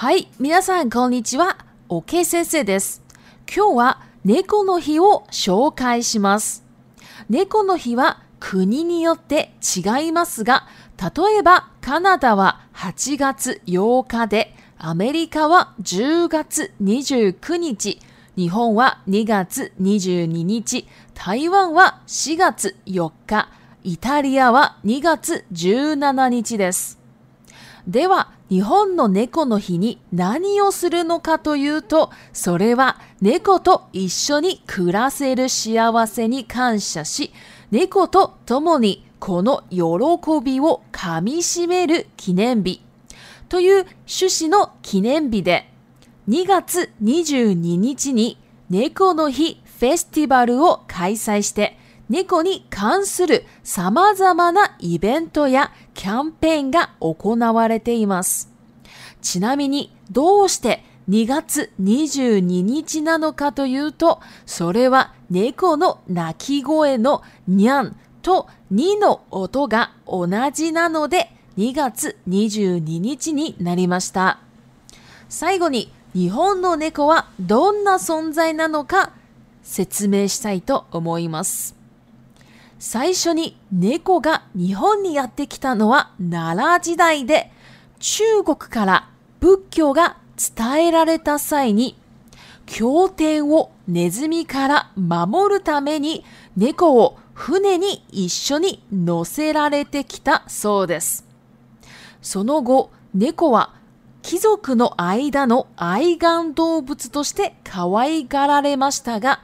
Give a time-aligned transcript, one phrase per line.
[0.00, 1.58] はい、皆さんこんにちは。
[1.90, 3.02] オケ先生です。
[3.46, 6.64] 今日は猫の日を紹介します。
[7.28, 17.98] 猫の日は国によって違いますが、例えばカナダは8月8日で、アメリカは10月29日、
[18.36, 23.50] 日本は2月22日、台湾は4月4日、
[23.84, 26.99] イタリアは2月17日です。
[27.86, 37.32] では、日本の猫の日に何をするのかというと、それは猫と一緒に暮らせる幸せに感謝し、
[37.70, 42.82] 猫と共にこの喜びをかみしめる記念日
[43.48, 45.68] という趣旨の記念日で、
[46.28, 48.36] 2月22日に
[48.68, 51.78] 猫の日フェスティバルを開催して、
[52.10, 58.48] 猫に関する様々なイベントやキャンペーンが行われています。
[59.20, 74.38] ちなみにどうして2月22日なのかというと、それは猫の鳴き声のにゃんと2の音が同じなので、2月22日になりました。
[75.28, 79.12] 最後に日本の猫はどんな存在なのか
[79.62, 81.78] 説明したいと思います。
[82.82, 87.52] 最初に猫が日本にやってきたのは奈良時代で、
[87.98, 90.16] 中国から仏教が
[90.56, 91.94] 伝えられた際に、
[92.64, 96.24] 経典をネズミから守るために
[96.56, 101.26] 猫を船に一緒に乗せられてきたそうです。
[102.22, 103.74] その後、猫は
[104.22, 109.42] 貴族の間の愛玩動物として可愛がられましたが、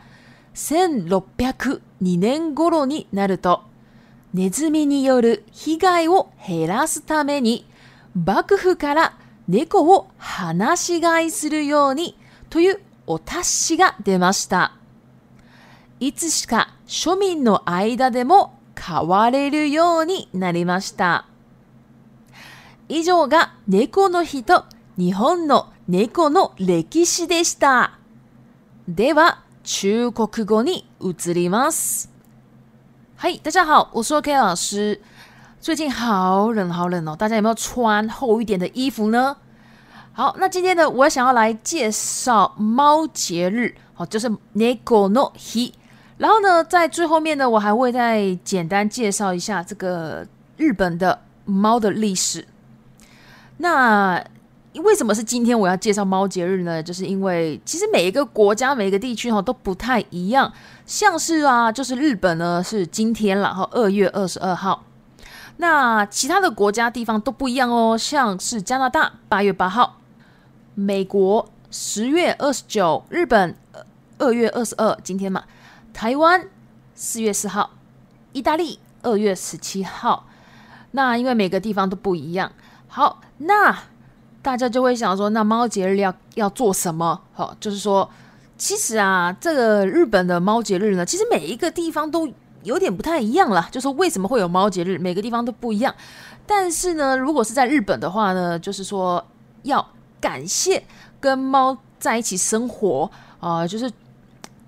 [0.56, 1.80] 1602
[2.18, 3.62] 年頃になると、
[4.32, 7.66] ネズミによる被害を減らすために、
[8.14, 9.18] 幕府から
[9.48, 12.16] 猫を放し飼いするように
[12.48, 14.72] というお達しが出ました。
[16.00, 21.26] いつしか庶民の間でも変われるようになりました。
[22.88, 24.64] 以上が猫の日と
[24.96, 27.98] 日本の猫の歴史でした。
[28.88, 32.08] では、中国語に移ります。
[33.16, 35.00] 嗨，大家好，我是 OK 老师。
[35.60, 37.16] 最近好冷，好冷哦！
[37.16, 39.36] 大家有没有穿厚一点的衣服呢？
[40.12, 45.72] 好，那今天呢，我想要来介绍猫节日，哦，就是猫の日。
[46.18, 50.24] 然后呢，在最后面呢，我还会再简单介绍一下这个
[50.56, 52.46] 日本的猫的历史。
[53.56, 54.24] 那
[54.82, 56.82] 为什么是今天我要介绍猫节日呢？
[56.82, 60.52] 就是因为其实每一个国家、每一个地区哈都不太一样。
[60.84, 64.84] 像是啊，就是日本呢是今天，然后二月二十二号。
[65.58, 67.96] 那其他的国家地方都不一样哦。
[67.96, 69.98] 像是加拿大八月八号，
[70.74, 73.56] 美国十月二十九，日本
[74.18, 75.44] 二月二十二，今天嘛，
[75.94, 76.46] 台湾
[76.94, 77.70] 四月四号，
[78.32, 80.26] 意大利二月十七号。
[80.90, 82.52] 那因为每个地方都不一样。
[82.86, 83.76] 好，那。
[84.46, 87.20] 大家就会想说，那猫节日要要做什么？
[87.32, 88.08] 好，就是说，
[88.56, 92.30] 其实啊，这个日本的猫节日呢，其实每一个地方都
[92.62, 93.68] 有点不太一样了。
[93.72, 94.98] 就是为什么会有猫节日？
[94.98, 95.92] 每个地方都不一样。
[96.46, 99.20] 但是呢，如果是在日本的话呢，就是说
[99.64, 99.84] 要
[100.20, 100.80] 感谢
[101.18, 103.10] 跟猫在一起生活
[103.40, 103.90] 啊，就是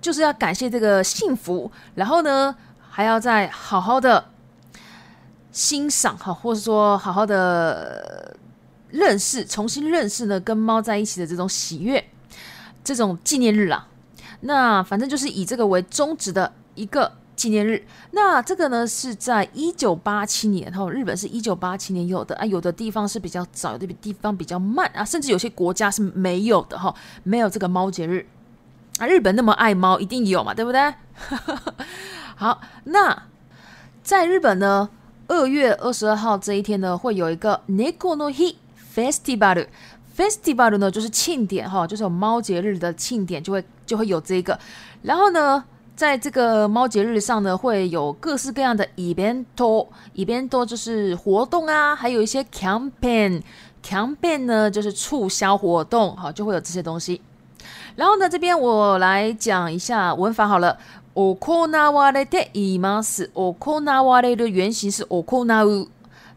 [0.01, 1.71] 就是要感谢这个幸福。
[1.95, 2.53] 然后呢，
[2.89, 4.25] 还要再好好的
[5.53, 8.35] 欣赏哈，或者说好好的。
[8.91, 12.03] 认识，重新认识呢，跟猫在一起的这种喜悦，
[12.83, 13.87] 这种纪念日啊，
[14.41, 17.83] 那反正就是以这个为宗旨的一个纪念日。
[18.11, 26.93] 那这个呢是在一九八七年，哈，日本是一九八七年有的啊，有的地方是比较早，有的地方比较慢啊，甚至有些国家是没有的，哈，
[27.23, 28.25] 没有这个猫节日
[28.97, 29.05] 啊。
[29.07, 30.93] 日本那么爱猫，一定有嘛，对不对？
[32.35, 33.23] 好，那
[34.01, 34.89] 在日本呢，
[35.27, 38.55] 二月二十二号这一天呢，会有一个 n i c o nohi。
[38.95, 44.57] Festival，Festival 呢就是庆典哈，就是有猫节日的庆典就会就会有这个。
[45.03, 45.63] 然后呢，
[45.95, 57.21] 在这个猫节日上呢，会有各式各样的 evento，evento 就是活动啊，还有一些 campaign，campaign 呢就是促销活动，哈，就会有这些东西。
[57.95, 60.75] 然后呢，这边我来讲一下文法好了
[61.13, 63.01] o c o n a w a l e t e i m a
[64.35, 65.87] 的原型是 o c o n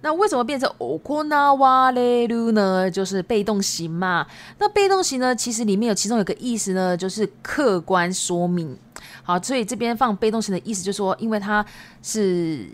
[0.03, 2.91] 那为什么变成 o k o n a w a r 呢？
[2.91, 4.27] 就是被动型嘛。
[4.59, 8.77] 那被动型呢，其实里面有其中有个意思呢，就是客观说明。
[9.23, 11.65] 好，所以这边放被动型的意思，就是说，因为它
[12.03, 12.67] 是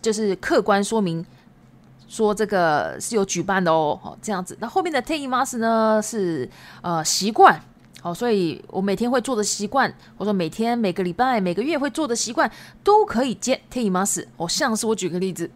[0.00, 1.24] 就是客观说明，
[2.08, 3.98] 说这个是有举办的哦。
[4.02, 4.56] 好，这样子。
[4.58, 6.48] 那后面的 t e m a s 呢，是
[6.80, 7.60] 呃习惯。
[8.00, 12.50] 好，所以我每天会做的习惯，或者每天、每个礼拜、每个月会做的习惯，
[12.82, 15.48] 都可以接 t e m a s 哦，像是我举个例子。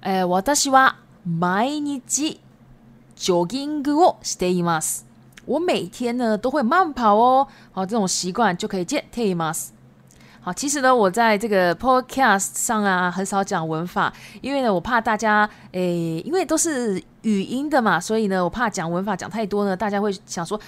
[0.00, 2.40] 哎，私は毎日
[3.16, 5.04] ジョギングをしています。
[5.46, 7.46] 我每天呢都会慢跑哦。
[7.72, 9.72] 好，这种习惯就可以接て m ま s
[10.40, 20.58] 好，其实呢，我在这个 podcast 上啊，很少讲文法，因为呢，我怕大家，诶，因为都是语音的嘛，所以呢，我怕讲文法讲太多呢，大家会想说，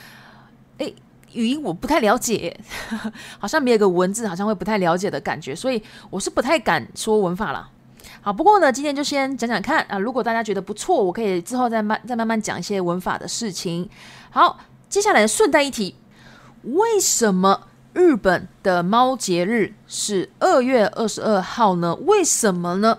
[0.79, 0.93] 诶，
[1.35, 2.59] 语音我不太了解，
[3.39, 5.81] 好像没有个文字，好像会不太了解的感觉，所以
[6.11, 7.71] 我是不太敢说文法了。
[8.21, 9.99] 好，不过呢，今天就先讲讲看啊。
[9.99, 13.89] 如果大家觉得不错，我可以之后再慢再慢慢讲一些文法的事情。
[14.31, 14.59] 好，
[14.89, 15.97] 接下来顺带一提，
[16.65, 21.95] 为什么日本的猫节日是二月二十二号呢？
[22.03, 22.99] 为什么呢？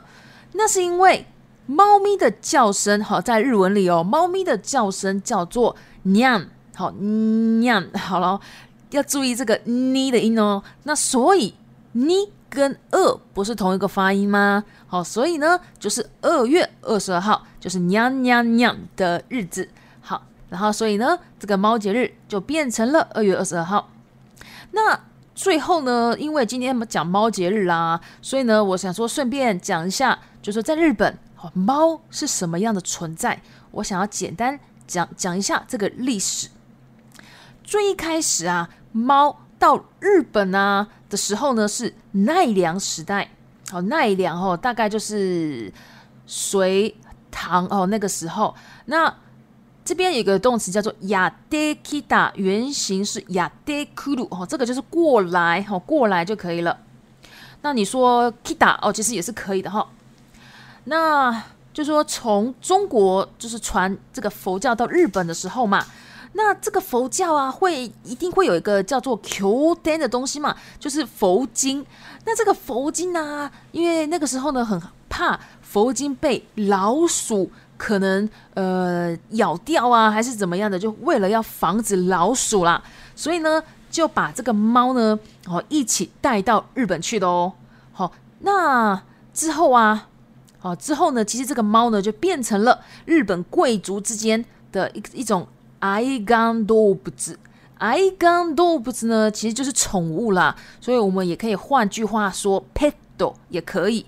[0.54, 1.26] 那是因为
[1.66, 8.40] 猫咪的叫声，好，在日文里哦，猫咪的叫声叫做 n y n 好 n y n 好了，
[8.92, 10.64] 要注意这个呢”的音哦。
[10.84, 11.54] 那所以。
[11.94, 14.64] 你跟二不是同一个发音吗？
[14.88, 19.68] 好，所以呢，就是二月二十二号，就是娘娘娘的日子。
[20.02, 23.90] 好，然后所以呢，这个猫节日就变成了二月二十二号。
[24.72, 24.98] 那
[25.36, 31.18] 最后呢，因为今天讲猫节日啦，所以呢，我想说顺便讲一下，就说在日本，
[31.54, 33.42] 猫是什么样的存在？
[33.72, 34.58] 我想要简单
[34.88, 36.50] 讲讲一下这个历史。
[37.64, 40.88] 最一开始啊，猫到日本啊。
[41.12, 43.30] 的时候呢，是奈良时代，
[43.70, 45.72] 好奈良哦，大概就是
[46.26, 46.96] 隋
[47.30, 48.56] 唐哦那个时候。
[48.86, 49.14] 那
[49.84, 56.76] 这边有个动词叫做，Kita 原型是ヤデクル，哦，这个就是过来，哦，过来就可以了。
[57.64, 59.86] 那你说 KITA 哦，其实也是可以的，哈。
[60.86, 61.44] 那
[61.74, 65.86] 就说从中国就是传这个佛教到日本的时候嘛。
[66.34, 71.86] 那这个佛教啊，会一定会有一个叫做 Q 丹的东西嘛，就是佛经。
[72.26, 82.82] 那这个佛经呢，因为那个时候呢很怕佛经被老鼠可能呃咬掉啊，还是怎么样的，就为了要防止老鼠啦，
[83.16, 87.52] 所以呢就把这个猫呢，哦一起带到日本去的哦。
[87.92, 89.02] 好，那
[89.34, 90.08] 之后啊，
[90.60, 95.46] 好之后呢，其实这个猫呢就变成了日本贵族之间的一一种。
[95.82, 104.06] i gandobu，i g a n d o b 呢，其实就是宠物啦，所以我们也可以换句话说，peto 也可以。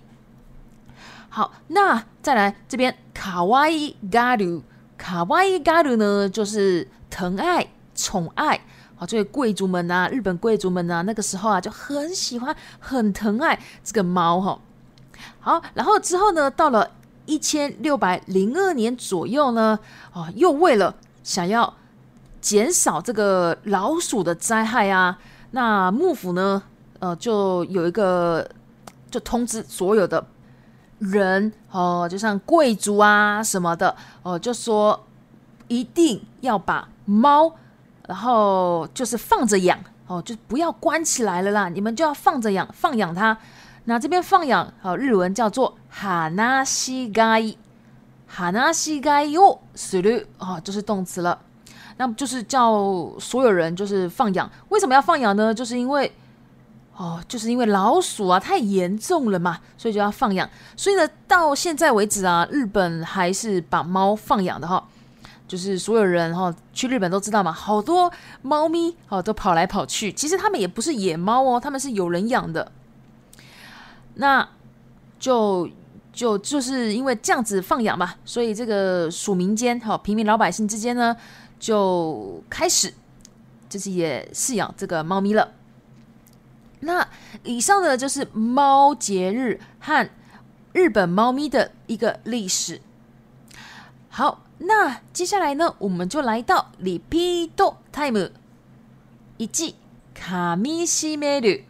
[1.30, 4.62] 好，那再来这边卡哇伊 a i i g a d o
[4.98, 8.62] k a w g a o 呢，就是疼爱、宠爱。
[8.96, 14.60] 好，这些贵族们啊，日本贵族们啊，那个时候啊，就很喜欢、很疼爱这个猫哈。
[15.40, 16.92] 好，然后之后呢，到了
[17.26, 19.80] 一千六百零二年左右呢，
[20.14, 21.74] 哦，又为了想要
[22.42, 25.18] 减少这个老鼠的灾害啊，
[25.52, 26.62] 那幕府呢，
[27.00, 28.48] 呃，就有一个
[29.10, 30.24] 就通知所有的
[31.00, 35.02] 人哦，就像贵族啊什么的哦，就说
[35.70, 37.56] 一定要把猫，
[38.06, 43.38] 然后就是放着养哦，就不要关起来了啦，你们就要放着养放养它。
[43.86, 47.58] 那这边放养，哦，日文叫做哈纳西 a
[48.36, 51.40] 哈纳西该哟する啊，就是动词了，
[51.98, 52.74] 那么就是叫
[53.20, 54.50] 所有人就是放养。
[54.70, 55.54] 为什么要放养呢？
[55.54, 56.12] 就是因为
[56.98, 60.50] 哦，就是因为老鼠啊太严重了嘛，所以就要放养。
[60.76, 64.84] 所以呢，到现在为止啊，日本还是把猫放养的哈，
[65.48, 68.12] 就是所有人哈去日本都知道嘛，好多
[68.42, 70.12] 猫咪哦都跑来跑去。
[70.12, 72.72] 其实他们也不是野猫哦，他们是有人养的。
[74.16, 74.50] 那
[75.20, 75.70] 就。
[76.14, 81.16] 就就是因为这样子放养嘛，所以这个属民间哈平民老百姓之间呢，
[81.60, 82.94] 就开始
[83.68, 85.52] 就是也饲养这个猫咪了。
[86.82, 87.06] 那
[87.44, 90.08] 以上的就是猫节日和
[90.74, 92.80] 日本猫咪的一个历史。
[94.10, 98.30] 好，那接下来呢，我们就来到里皮多 time
[99.38, 99.74] 一季，
[100.16, 101.62] かみしめる、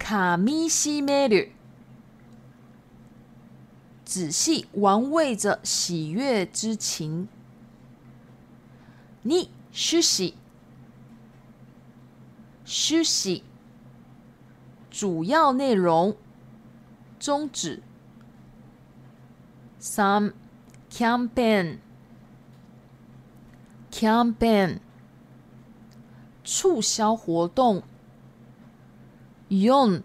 [0.00, 1.52] かみしめ
[4.06, 7.28] 仔细玩味着喜悦之情。
[9.22, 10.34] 你休息，
[12.64, 13.42] 休息。
[14.90, 16.16] 主要内容，
[17.18, 17.82] 宗旨。
[19.80, 20.32] 三
[20.90, 21.78] campaign
[23.90, 24.78] campaign
[26.44, 27.82] 促销活动。
[29.50, 30.02] 四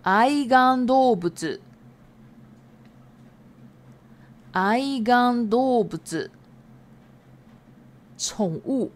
[0.00, 1.20] 爱肝动物。
[4.54, 5.88] 愛玩動物
[8.18, 8.92] 宠物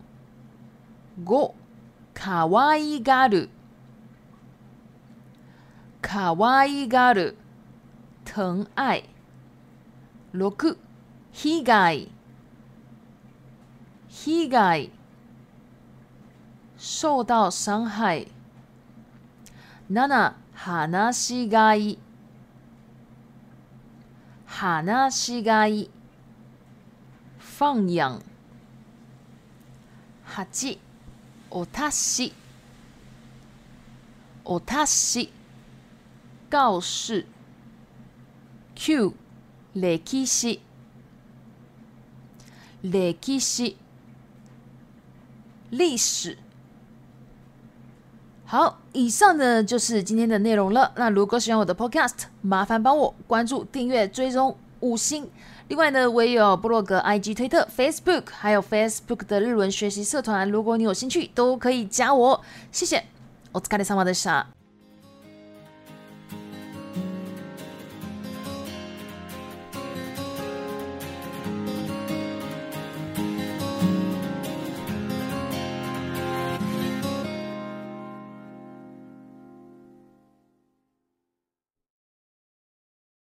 [1.25, 1.54] 五、
[2.12, 3.48] かわいがる
[6.02, 7.38] かわいがる
[8.26, 9.08] 疼愛
[10.32, 10.76] 六、
[11.32, 12.10] 被害
[14.10, 14.90] 被害
[16.78, 18.26] 受到傷害
[19.88, 21.98] 七、話しがい
[24.58, 25.68] 哈纳西盖
[27.38, 28.22] 放羊，
[30.25, 30.46] 八
[31.50, 32.32] お塔西
[34.44, 35.30] お塔西
[36.48, 37.26] 告示
[38.75, 39.12] ，Q
[39.75, 40.60] 雷基西
[42.80, 43.76] 雷基西
[45.68, 46.38] 历史。
[48.48, 50.92] 好，以上呢就是今天的内容了。
[50.94, 55.28] 那如果喜欢我的 podcast，麻烦帮我关注、订阅、追踪五星。
[55.66, 60.48] 另外呢，我也有部落格、IG、推特、Facebook，还有 Facebook 的日文学习社团。
[60.48, 62.40] 如果你有兴趣，都可以加我。
[62.70, 63.02] 谢谢。
[63.52, 64.14] オズカレサマデ